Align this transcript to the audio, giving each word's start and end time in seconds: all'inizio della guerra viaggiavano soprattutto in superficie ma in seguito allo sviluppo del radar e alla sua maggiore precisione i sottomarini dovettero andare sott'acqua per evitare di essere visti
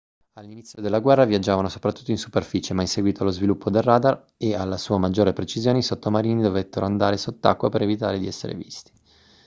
all'inizio 0.33 0.81
della 0.81 0.97
guerra 0.97 1.25
viaggiavano 1.25 1.69
soprattutto 1.69 2.09
in 2.09 2.17
superficie 2.17 2.73
ma 2.73 2.81
in 2.81 2.87
seguito 2.87 3.21
allo 3.21 3.29
sviluppo 3.31 3.69
del 3.69 3.83
radar 3.83 4.33
e 4.35 4.55
alla 4.55 4.77
sua 4.79 4.97
maggiore 4.97 5.31
precisione 5.31 5.77
i 5.77 5.83
sottomarini 5.83 6.41
dovettero 6.41 6.87
andare 6.87 7.17
sott'acqua 7.17 7.69
per 7.69 7.83
evitare 7.83 8.17
di 8.17 8.25
essere 8.25 8.55
visti 8.55 8.91